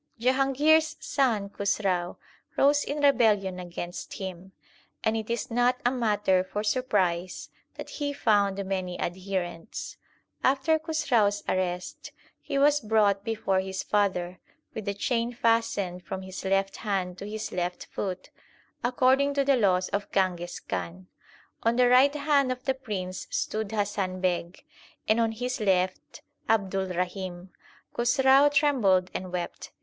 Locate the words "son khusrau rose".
0.99-2.83